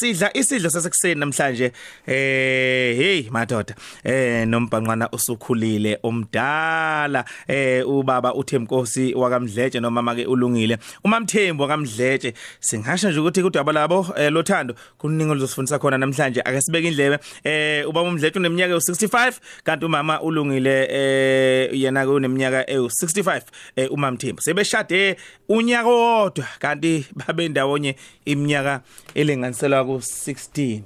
[0.00, 1.72] sidla isidlo sasekuseni namhlanje.
[2.06, 3.74] Eh hey madoda.
[4.04, 7.24] Eh nombhanqwana usukhulile omdala.
[7.48, 10.78] Eh ubaba uThemkosi wakamdletshe nomama ke ulungile.
[11.04, 12.34] Umamthembu wakamdletshe.
[12.60, 16.40] Singasho nje ukuthi kudaba labo eh, lothando kuningi oluzosifundisa khona namhlanje.
[16.40, 17.18] Ake sibeke indlebe.
[17.44, 19.32] Eh ubaba umdletshe uneminyaka u65
[19.64, 23.42] kanti umama ulungile eh yena ke uneminyaka ewu65
[23.76, 24.42] eh umamthembu.
[24.42, 25.16] Sebeshade
[25.48, 28.80] unyaka wodwa kanti babe ndawonye iminyaka
[29.14, 30.82] elinganiselwa ku16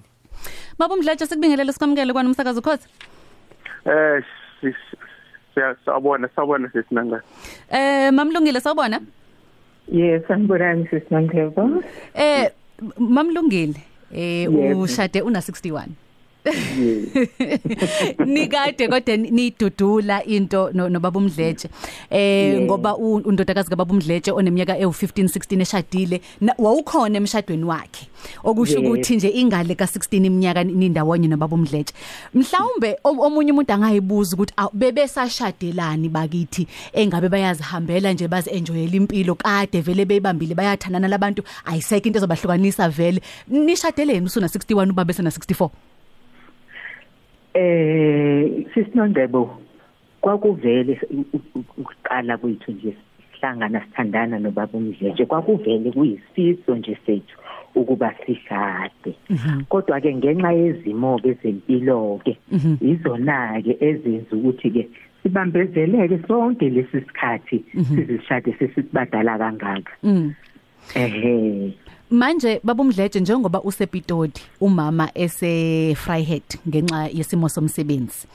[0.79, 2.89] Baba Mdletshe sikubingelele sikwamukele kwana umsakazo khosi.
[3.87, 4.25] Eh
[5.85, 7.23] siyabona sawubona sesinanga.
[7.71, 9.01] Eh mamlungile sawubona?
[9.89, 11.83] Yes, angibonani sisinangebo.
[12.15, 12.51] Eh
[12.99, 13.81] mamlungile
[14.13, 14.81] eh Yebo.
[14.81, 15.89] ushade una 61.
[18.27, 21.69] Nikade kodwa nidudula into no- nobaba umdletshe.
[22.11, 22.61] Eh Yeah.
[22.63, 28.07] ngoba u- undodakazi kababa umdletshe oneminyaka ewu15 16 eshadile na- wawukhona emshadweni wakhe.
[28.45, 28.85] Okusho Yeah.
[28.91, 31.95] ukuthi nje ingale ka16 iminyaka nindawonye nobaba umdletshe.
[32.35, 36.67] Mhlawumbe om- omunye umuntu angayibuza ukuthi aw, bebesashadelani bakithi?
[36.93, 43.21] Engabe bayazihambela nje bazi enjoyela impilo kade vele beyibambile bayathandana labantu ayiseke into ezobahlukanisa vele.
[43.49, 45.71] Nishadeleni usuna 61 ubaba esena 64
[47.55, 49.59] Eh sisinongebo
[50.21, 51.01] kwakuvele
[51.55, 52.97] ukuqala kwethu nje
[53.33, 57.37] sihlangana sithandana nobaba umdletshe kwakuvele kuyisifiso nje sethu
[57.75, 59.13] ukuba sishade
[59.69, 62.39] kodwa ke ngenxa yezimo ke zempilo ke
[62.81, 64.83] izona ke ezenza ukuthi ke
[65.23, 69.93] sibambezeleke sonke lesi sikhathi sizishade sesibadala kangaka.
[70.03, 70.35] Mm.
[70.95, 71.73] Ehe.
[72.11, 78.27] Manje babumdletshe njengoba usepitodi umama ese Vryhead ngenxa yesimo somsebenzi.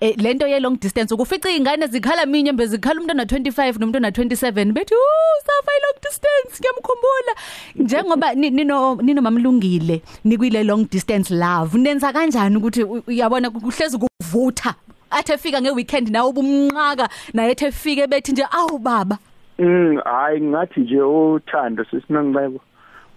[0.00, 3.96] Eh lento ye long distance ukufica izingane zikhala minye mbe zikhala umuntu ona 25 nomuntu
[3.96, 7.34] ona 27 bethi uh safa i long distance ngiyamkhumbula.
[7.76, 14.74] Njengoba ni- nino nino mamlungile nikwile long distance love nenza kanjani ukuthi uyabona kuhlezi kuvutha?
[15.10, 19.18] Athe fika ngeweekend nawe ubumnqaka naye ethe fike bethi nje awu baba.
[19.58, 22.60] Mm hayi ngathi nje uthando sesinangibeko.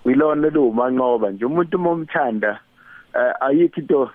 [0.05, 2.59] Uyilona lo manqoba nje umuntu momthanda
[3.15, 4.09] eh, ayikho into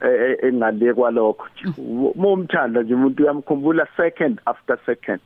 [0.00, 1.82] eh, eh, engale kwalokho nje.
[2.16, 5.20] Momthanda nje umuntu uyamkhumbula second after second.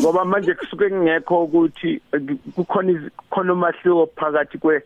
[0.00, 2.20] Ngoba manje kusuke kungekho ukuthi eh,
[2.54, 4.82] kukhona iz- khona umahluko phakathi kwe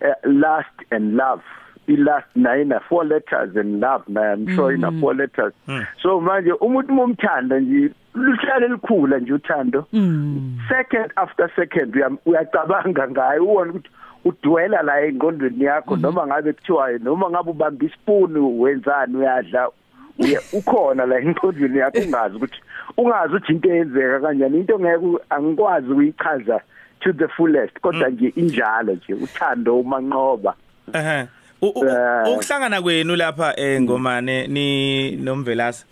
[0.00, 1.42] eh, last and love.
[1.86, 5.52] i last nine four letters and love na I'm sure ina four letters
[6.02, 9.86] so manje umuntu momthanda nje luhlale likhula nje uthando.
[10.68, 13.88] Second after second uya- uyacabanga ngaye uwona ukuthi
[14.24, 19.68] udwela la engqondweni yakho noma ngabe kuthiwa noma ngabe ubamba ispoon wenzani uyadla
[20.18, 22.60] uye ukhona la engqondweni yakho ungazi ukuthi
[22.96, 24.58] ungazi ukuthi into eyenzeka kanjani.
[24.58, 26.60] Into ngeke angikwazi ukuyichaza
[27.00, 30.54] to the fullest kodwa nje injalo nje uthando umanqoba.
[30.92, 31.26] Ehe.
[31.62, 32.32] U- u- Eh.
[32.32, 35.86] ukuhlangana kwenu lapha engomane ni nomvelasi.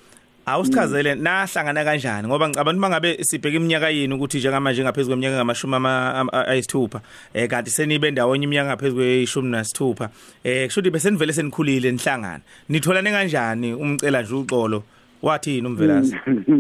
[0.47, 2.29] Awusichazele nahlangana kanjani?
[2.29, 7.01] Ngoba ngicabanga mangabe sibheka iminyaka yini ukuthi njengamanje ngaphezulu kweminyaka ngamashumi ama- ama- ayisithupha
[7.35, 10.09] eh kanti senibe ndawonye iminyaka ngaphezulu kweshumi nasithupha
[10.45, 14.83] eh kusho ukuthi besenivele senikhulile nihlangana nitholane kanjani umcela nje uxolo?
[15.23, 16.17] Wathini umvelasi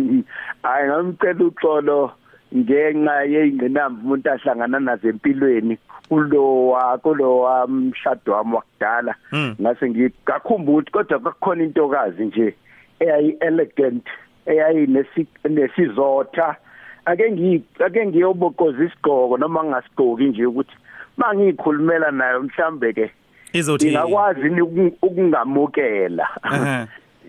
[0.62, 2.12] hayi ngamcela uxolo
[2.56, 5.78] ngenxa yeyingqinamba umuntu ahlangana nazo empilweni.
[6.08, 9.14] Kulowa kulowa mshado wami wakudala.
[9.32, 9.54] Mm.
[9.60, 12.54] ngase ngikakhumbula kodwa kwakukhona intokazi nje.
[13.00, 14.06] Eyayi elegant
[14.46, 16.56] eyayinesizotha
[17.04, 20.76] ake ngi ake ngiyobokoza isigqoko noma ngasigqoki nje ukuthi
[21.16, 23.10] mangikhulumela nayo mhlambe ke
[23.52, 24.60] ingakwazi
[25.02, 26.28] ukungamukela.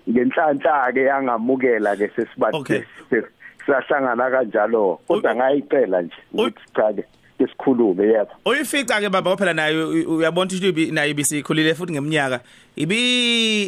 [0.10, 2.82] Ngenhlanhla ke yangamukela ke sesibathi Okay.
[3.68, 7.04] sahlangana kanjalo kodwa ngayicela nje ukuthi cha ke
[7.40, 8.30] isikhulume yebo.
[8.46, 12.40] Uyifica ke baba phela nayo uyabona ukuthi ibi nayo ibisikhulile futhi ngeminyaka.
[12.76, 12.98] Ibi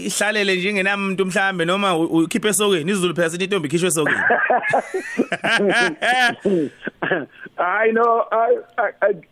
[0.05, 2.91] ihlalele nje ngenamuntu mhlambe noma ukhiphe esokeni.
[2.91, 4.17] Izulu phela sithi intombi ikhishwe esokeni.
[7.57, 8.25] I know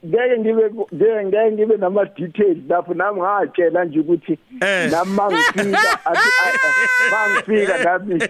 [0.06, 2.94] ngeke ngibe ngeke ngeke ngibe nama details lapho.
[2.94, 4.92] Nami ngatshela nje ukuthi Eh.
[4.92, 6.00] nami mangifika
[7.12, 8.16] mangifika nami.
[8.16, 8.30] i-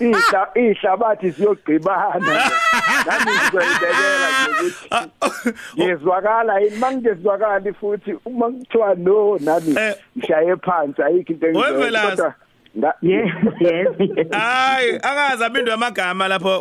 [0.00, 2.18] ihla ihlabathi siyogqibana
[3.06, 4.66] nami ngizoyibekela nje
[5.26, 6.76] ukuthi ngizwakala yini?
[6.76, 9.94] Mangizwakala futhi uma kuthiwa no nami Eh.
[10.18, 12.16] ngishaye phansi ayikho into Wemvelasi.
[12.16, 12.34] kodwa
[13.02, 13.88] yes yes.
[14.30, 16.60] Hayi angazi abindwe amagama lapho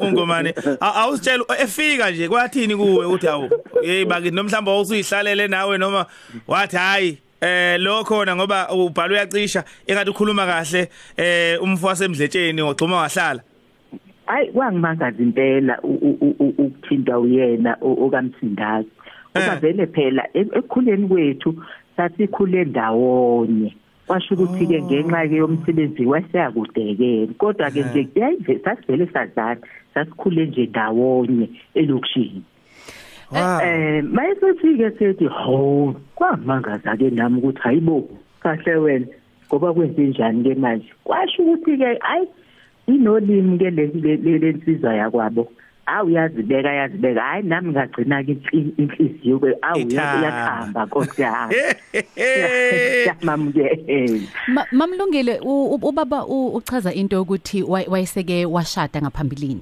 [0.00, 0.54] ungomane.
[0.80, 3.50] Awusitshela efika nje kwathini kuwe uthi awu?
[3.82, 6.06] Hey bakithi nomhlamba usuyihlalele nawe noma
[6.48, 12.96] wathi hayi eh lo khona ngoba ubhala uyacisha engathi ukhuluma kahle eh umfu wasemdletsheni ogcuma
[12.96, 13.42] wahlala.
[14.26, 18.88] Hayi kwangimangaza impela u- u- u- u- ukuthintwa uyena o- okamthindazi
[19.36, 21.54] ngoba vele phela ekukhuleni kwethu
[21.96, 23.74] sasikhule ndawonye.
[24.06, 29.60] Kwasho ukuthi ke ngenxa ke yomsebenzi waseyakudekela kodwa ke nje yayive sasivele sazana
[29.94, 32.42] sasikhule nje ndawonye elokishini.
[33.32, 38.08] Eh mayesethi ke sethi ho kwamangaza ke nami ukuthi hayibo
[38.40, 39.06] kahle wena
[39.48, 40.88] ngoba kwenze njani ke manje?
[41.04, 42.26] Kwasho ukuthi ke ayi
[42.86, 45.48] inolimi ke le lensizwa yakwabo.
[45.86, 48.36] Awu yazibeka yazibeka hayi nami ngagcina ke
[48.80, 50.26] inhliziyo ke awu Ithaba.
[50.26, 51.54] yakhamba nkosi yami.
[53.06, 59.60] Yamamukela Ma- mamlungile u- u- ubaba u- uchaza into yokuthi way- wayeseke washada ngaphambilini?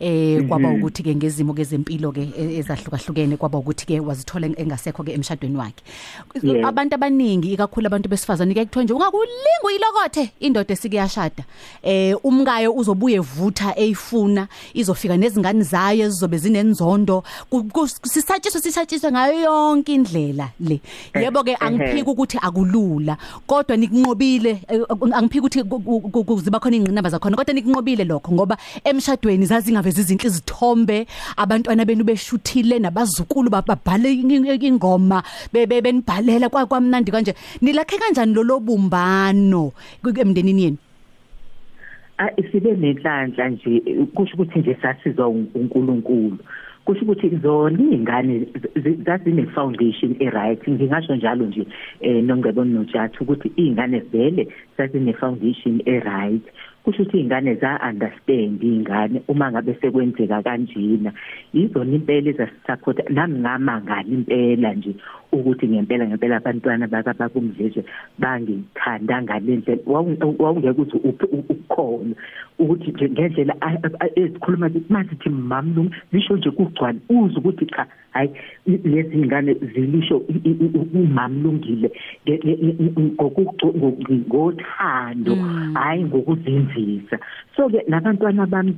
[0.00, 5.12] Eh kwaba ukuthi ke ngezimo kezempilo ke e- ezahlukahlukene kwaba ukuthi ke wazithola engasekho ke
[5.12, 5.82] emshadweni wakhe.
[6.42, 6.68] Yebo.
[6.68, 11.44] abantu abaningi ikakhulu abantu besifazane ke kuthiwa nje ungakulinga uyilokothe indoda esike yashada.
[11.82, 19.40] Eh umkayo uzobuye vutha eyifuna izofika nezingane zayo ezizobe zinenzondo Ku- ku- sisatshiswe sisatshiswe ngayo
[19.40, 20.80] yonke indlela le.
[21.14, 23.16] Yebo ke angiphiki ukuthi akulula
[23.46, 24.80] kodwa nikunqobile eh,
[25.12, 29.46] angiphiki ukuthi ku- ku- ku- ku- ziba khona ingqinamba zakhona kodwa nikunqobile lokho ngoba emshadweni
[29.90, 31.06] zazingavezi izinhle izithombe
[31.36, 35.22] abantwana benu beshuthile nabazukulu ba- babhale in- ingoma
[35.52, 37.34] be- be- benibhalela kwa- kwamnandi kanje.
[37.62, 39.72] Nilakhe kanjani lo lobumbano
[40.02, 40.76] ku- emndenini yenu?
[42.18, 43.80] Ah sibe nenhlanhla nje
[44.14, 46.38] kusho ukuthi nje sasizwa un- uNkulunkulu.
[46.84, 48.46] Kusho ukuthi zona izingane
[49.04, 50.62] zazine foundation eright.
[50.68, 51.66] Ngingasho njalo nje
[52.00, 54.48] eh nongcebo noJathu ukuthi izingane vele
[54.78, 56.42] zazine foundation eright.
[56.86, 61.12] Kusho ukuthi izingane za understand izingane uma ngabe sekwenzeka kanjena.
[61.52, 64.94] Izona impela ezasisupport nami ngamangala impela nje.
[65.38, 67.84] Ukuthi ngempela ngempela abantwana bakabakumdlezwe
[68.18, 72.14] bangithanda ngalendlela wawungeke ukuthi uphi ukukhona
[72.58, 77.36] ukuthi nje ngendlela a- a- a- ezikhuluma ukuthi manje thi mamlungu zisho nje kugcwala uze
[77.38, 78.30] ukuthi cha hayi
[78.66, 81.90] lezi ngane zilisho i- i- i- umamlungile
[82.26, 83.98] nge- nge- nge- ngokugco- ngo-
[84.28, 85.34] ngothando
[85.74, 87.18] hayi ngokuzinzisa.
[87.56, 88.72] So ke nabantwana bami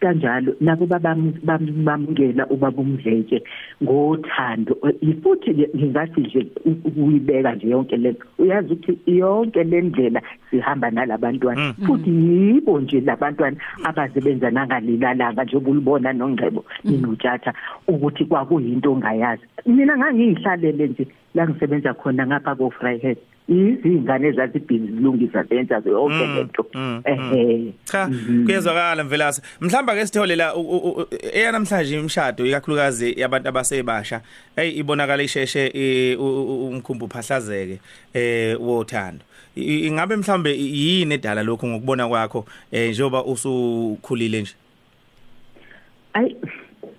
[0.00, 3.42] kanjalo nabo babam- bam- bamukela ubaba umdletshe
[3.82, 4.78] ngothando.
[5.02, 5.66] Eh, futhi ke
[6.04, 11.74] ngingathi nje u- ukuyibeka nje yonke le uyazi ukuthi yonke le ndlela sihamba nalabantwana.
[11.86, 17.52] Futhi yibo nje labantwana abasebenza nangalilalanga njengoba ulibona nongcebo ninothatha
[17.88, 19.42] ukuthi kwakuyinto ongayazi.
[19.66, 26.66] Mina ngangihlalele nje la ngisebenza khona ngapha ko Vryheid izingane ezazibhizi zilungisa zenza yonke lento.
[27.04, 27.72] ehe.
[27.84, 28.08] Cha
[28.46, 34.20] kuyezwakala mvelase mhlamba ke sithole la u- u- u- eyanamhlanje imshado ikakhulukazi yabantu abasebasha.
[34.56, 37.78] Hey ibonakala isheshe umkhumbu phahlazeke
[38.14, 39.24] eh wothando.
[39.56, 44.54] Ingabe mhlambe yini edala lokho ngokubona kwakho eh njoba usukhulile nje?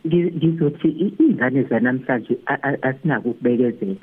[0.05, 2.37] Ngi- ngizothi i- izingane zanamhlanje
[2.81, 3.95] asinako ukubekezela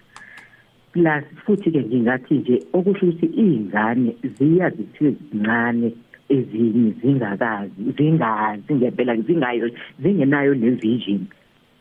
[0.93, 5.93] plus futhi ke ngingathi nje okusho ukuthi izingane ziya zithiwe zincane
[6.29, 9.71] ezinye zingakazi zingazi ngempela zingayo
[10.03, 11.21] zingenayo le vision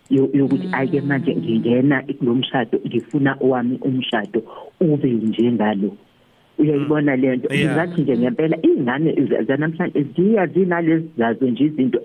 [0.09, 4.43] yo- yokuthi ayike manje ngingena kulomshado ngifuna owami umshado
[4.79, 5.95] ube njengalo
[6.57, 7.65] uyayibona lento Yeah.
[7.67, 11.99] ngingathi nje ngempela izingane za- zanamhlanje ziya zinalezi zazo nje izinto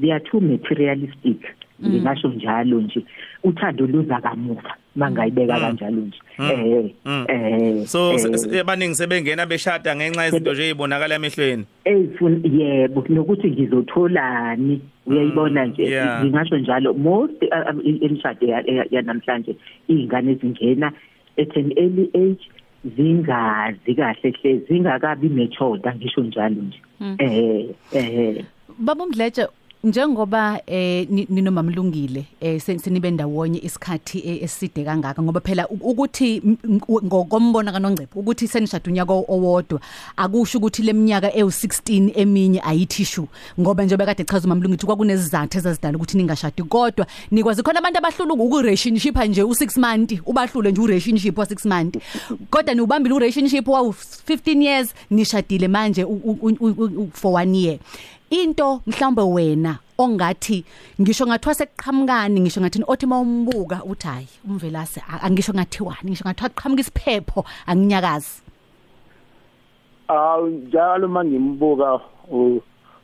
[0.00, 1.40] they are too materialistic.
[1.88, 3.04] Ngingasho njalo nje
[3.44, 4.74] uthando luza kamuva.
[4.96, 6.18] Mangayibeka kanjalo nje.
[6.38, 7.24] Eh Mm.
[7.28, 11.64] eh so eh, se- se- abaningi sebengena beshada ngenxa yezinto nje ezibonakala emehlweni?
[11.84, 15.82] Eyifuna yebo nokuthi ngizotholani uyayibona nje?
[16.22, 19.56] Ngingasho njalo most i- imishado ya- ya- yanamhlanje
[19.88, 20.92] izingane zingena
[21.38, 22.44] at an early age
[22.96, 26.78] zingazi kahle hle zingakabi matured ngisho njalo nje.
[27.18, 28.44] Eh eh
[28.78, 29.46] baba umdletshe
[29.84, 35.78] njengoba eh ni- ninomamlungile eh sen- senibe ndawonye isikhathi eh, eside kangaka ngoba phela u-
[35.90, 39.80] ukuthi m- m- ngokombona kanongcepho ukuthi senishada unyaka owodwa
[40.16, 43.28] akusho ukuthi leminyaka ewu16 eminye ayithishu
[43.60, 46.62] ngoba njengoba kade chaza umamlungu ukuthi kwakunezizathu ezazidala ukuthi ningashadi.
[46.62, 51.96] Kodwa nikwazi khona abantu abahlula ukurelationship nje u6 month ubahlule nje urelationship wa6 month.
[52.50, 57.58] Kodwa niubambile urelationship wa 15 years nishadile manje u- u- u- u- u- for one
[57.58, 57.78] year.
[58.32, 60.64] Into mhlawumbe wena ongathi
[61.00, 66.80] ngisho ngathiwa sekuqhamukani ngisho ngathi othi mawumbuka uthi hayi umvelase angisho ngathiwani ngisho ngathiwa qhamuka
[66.80, 68.42] isiphepho anginyakazi.
[70.08, 72.60] Awu njalo mangimbuka u-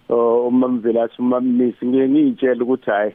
[0.08, 3.12] o- umamvelasi umamnisi ngiye ngiyitshela ukuthi hayi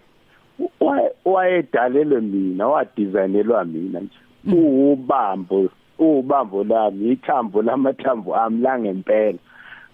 [0.80, 4.18] wa- wayedalelwe mina wadesignelwa mina nje.
[4.58, 9.38] Uwubambo uwubambo lami ithambo lamathambo ami la ngempela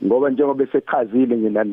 [0.05, 1.65] ngoba njengoba sechazile ngina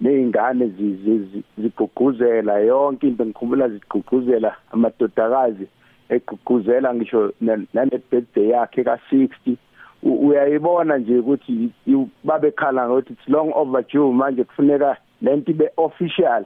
[0.00, 5.66] nezingane zi- zi- zi- zigqugquzela yonke into ngikhumbula zigqugquzela amadodakazi
[6.08, 9.56] egqugquzela ngisho na- nane birthday yakhe ka60
[10.02, 16.44] uyayibona nje ukuthi i- babekhala ngokuthi it's long overdue manje kufuneka lento ibe official.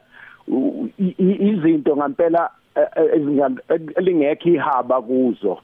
[0.48, 3.62] U- i- i- izinto ngempela eh, eh, ezinga-
[3.96, 5.58] elingekho ihaba kuzo.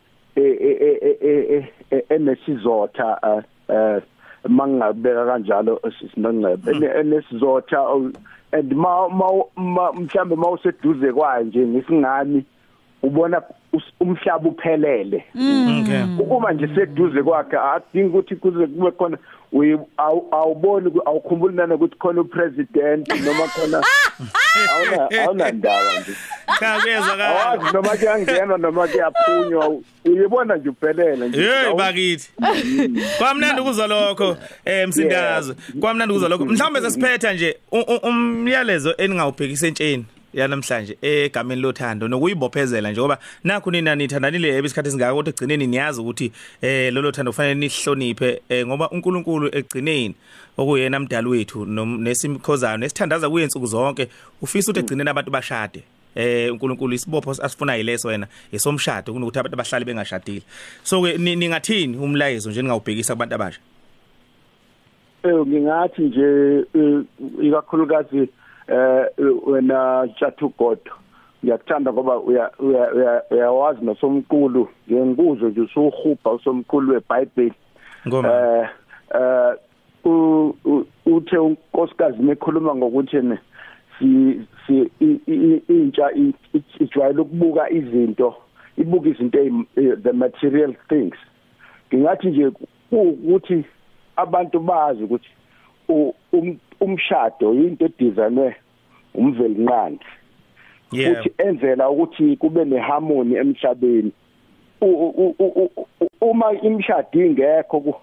[2.08, 3.42] enesizotha eh,
[3.76, 4.02] eh,
[4.48, 8.10] mangabeka kanjalo sisinongcebe Ene- enesizotha
[8.54, 9.08] and ma
[9.92, 12.44] mhlambe mawuseduze kwayo nje ngesingani
[13.02, 13.42] ubona
[14.00, 15.24] umhlaba uphelele.
[15.80, 16.02] Okay.
[16.30, 19.18] Uma nje seduze kwakhe adingi ukuthi kuze kube khona
[20.32, 23.82] awuboni awukhumbuli nana ukuthi khona upresident noma khona
[24.74, 26.12] awuna awuna ndaba nje.
[26.60, 31.42] Cha kuyezwakala awazi noma kuyangena noma kuyaphunywa uyibona nje uphelele nje.
[31.42, 32.28] Hey bakithi.
[33.18, 36.44] Kwamnandi ukuzwa lokho eh msindazo kwamnandi ukuzwa lokho.
[36.44, 37.56] Mhlawumbe sesiphetha nje
[38.02, 40.04] umyalezo eningawubhekisa entsheni
[40.34, 46.32] yanamhlanje egameni lothando nokuyibophezela nje ngoba nakho nina nithandanile ebisikhathi singaka kodwa egcineni niyazi ukuthi
[46.62, 50.14] eh lolo thando kufanele nihloniphe eh, ngoba uNkulunkulu egcineni
[50.56, 54.08] okuyena mdali wethu nesimkhozana nesithandaza kuye insuku zonke
[54.42, 55.82] ufisa ukuthi egcineni abantu bashade.
[56.14, 60.42] Eh uNkulunkulu isibopho asifuna yileso wena esomshado kunokuthi abantu abahlali bengashadile.
[60.82, 63.60] So ke ni- ningathini umlayezo nje ningawubhekisa kubantu abasha?
[65.24, 66.26] Eh ngingathi nje
[66.74, 67.00] eh,
[67.42, 68.28] ikakhulukazi
[68.68, 69.06] eh
[69.46, 70.90] wena Chathugodo
[71.44, 77.52] ngiyakuthanda ngoba uya uya- uya- uyawazi nosomqulu ngengikuzo nje usuhubha usomqulu weBhayibheli.
[78.08, 78.28] Ngoma.
[78.28, 78.68] Eh
[79.14, 79.54] eh
[81.06, 83.38] uthe unkosikazi mekhuluma ngokuthi ne
[84.66, 84.90] si
[85.68, 86.10] intsha
[86.80, 88.34] ijwayele ukubuka izinto
[88.76, 89.38] ibuka izinto
[89.76, 91.16] eh, the material things.
[91.94, 92.52] Ngingathi nje
[92.92, 93.64] ukuthi
[94.16, 95.28] abantu bazi ukuthi
[96.32, 98.56] um- umshado into edesignwe
[99.14, 100.04] umveli nqandi
[100.92, 101.16] yeah.
[101.16, 104.12] Futhi enzela ukuthi kube neharmony emhlabeni.
[106.20, 108.00] Uma imshado ingekho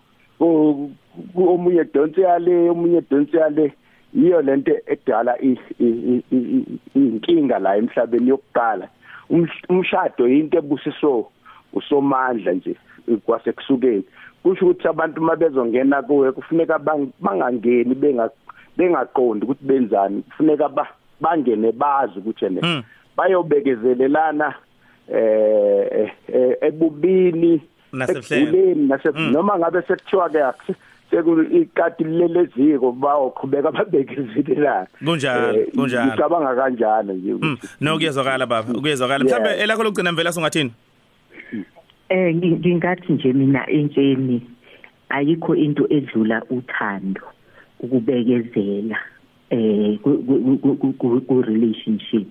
[1.38, 3.74] omunye donse yale omunye donse yale
[4.14, 8.88] yiyo lento edala i- i- i- i- inkinga la emhlabeni yokuqala
[9.30, 11.28] Umsh- umshado into ebusiso
[11.74, 12.76] usomandla nje
[13.26, 14.04] kwasekusukeni
[14.44, 18.30] kusho ukuthi abantu mabezongena kuwe kufuneka bang- bangangeni benga
[18.78, 22.84] bengaqondi ukuthi benzani kufuneka ba- bangene bazi ukuthi ene Mm.
[23.18, 24.54] bayobekezelelana
[25.14, 27.62] eh eh, ebubini
[27.94, 28.58] Nasebuhlengeni.
[28.58, 29.32] ekuguleni nase Mm.
[29.32, 30.74] noma ngabe sekuthiwa ke
[31.18, 36.06] akusi- sekuyiqati leleziko bayoqhubeka babekezelelana Kunjalo, Eh, kunjalo.
[36.12, 39.40] ngicabanga kanjalo nje Mm, ukuthi no kuyezwakala baba kuyezwakala Yeah.
[39.40, 40.72] mhlambe elakho lokugcina mvela sungathini
[42.10, 44.42] Eh ngi- ngingathi nje mina entsheni
[45.10, 47.22] ayikho into edlula uthando
[47.80, 48.98] ukubekezela
[49.50, 52.28] eh ku- ku- ku- ku- ku- ku relationship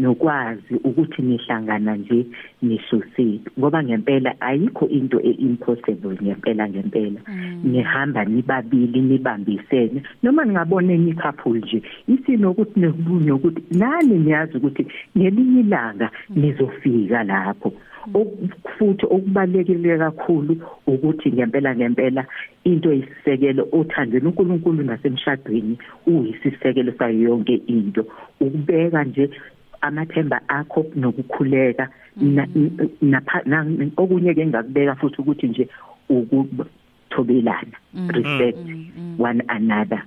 [0.00, 2.26] nokwazi ukuthi nihlangana nje
[2.62, 7.20] nisosile ngoba ngempela ayikho into eimpossible ngempela ngempela.
[7.64, 10.02] Nihamba nibabili nibambisene.
[10.22, 14.86] Noma ningabone ni couple nje isinokuthi nekubunye ukuthi nani niyazi ukuthi
[15.18, 17.72] ngelinye ilanga nizofika lapho.
[18.78, 22.26] Futhi okubalekile kakhulu ukuthi ngempela ngempela
[22.64, 28.06] into isisekelo othandweni uNkulunkulu nasemshadweni uyisisekelo sayo yonke into.
[28.40, 29.30] Ukubeka nje
[29.80, 31.88] amathemba akho nokukhuleka.
[33.96, 35.68] Okunye ke ngakubeka futhi ukuthi nje
[36.08, 37.76] ukuthobelana
[38.12, 38.58] respect
[39.18, 40.02] one another.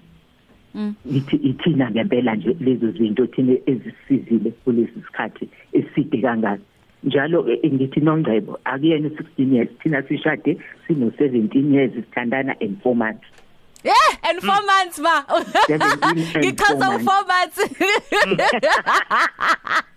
[1.05, 6.61] Ithi ithina ngempela nje lezo zinto thina ezisizile kulesi sikhathi eside kangaka.
[7.03, 12.95] Njalo eh, ngithi nongcebo akuyena 16 years thina sishade sino 17 years sithandana and 4
[12.95, 13.27] months.
[13.83, 15.25] Yeah, and 4 months ba.
[15.67, 15.79] 17
[16.39, 17.59] and Ngichaza four u4 months.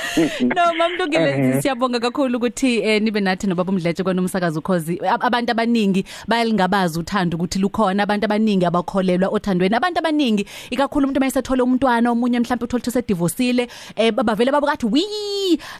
[0.40, 1.62] No mamlungile Eh.
[1.62, 4.98] siyabonga kakhulu ukuthi eh, nibe nathi nobaba umdletshe kwanomsakazo ukhozi.
[5.08, 9.74] Ab- abantu abaningi bayalingabaza uthando ukuthi lukhona abantu abaningi abakholelwa othandweni.
[9.76, 15.04] Abantu abaningi ikakhulu umuntu mayesethola umntwana omunye mhlawumbe uthola ukuthi sedivosile eh bavele babukathi wi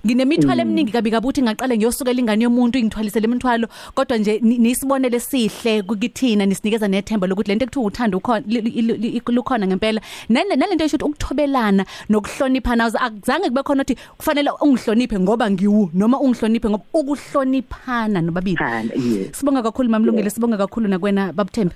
[0.07, 3.69] nginemithwalo eminingi kabi kabuthi ngaqale ngiyosuka ingane yomuntu ingithwalisele imithwalo.
[3.95, 8.83] Kodwa nje ni- nisibonele sihle kukithina nisinikeza nethemba lokuthi lento ekuthiwa uthando ukhona li- li-
[8.83, 10.01] li- lukhona ngempela.
[10.29, 15.91] Nale nalento esho ukuthi ukuthobelana nokuhloniphana awuze- akuzange kube khona ukuthi kufanele ungihloniphe ngoba ngiwu
[15.95, 21.75] noma ungihloniphe ngoba ukuhloniphana nobabili Phana, yes sibonga kakhulu mamlungile sibonga kakhulu nakwena babuthembe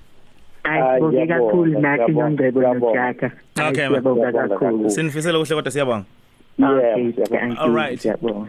[0.64, 3.00] Hayi, ayibonge ngiyabonga, kakhulu nathi ngiyabonga, nongcebo ngiyabonga.
[3.00, 3.30] nojaka
[3.68, 3.88] Okay, ma.
[3.88, 4.90] siyabonga Ngiyabonga kakhulu kakhulu.
[4.90, 6.04] sinifisela kuhle kodwa siyabonga
[6.58, 7.38] Yeah, Okay, siyabonga.
[7.40, 8.00] thank you, All right.
[8.00, 8.48] siyabonga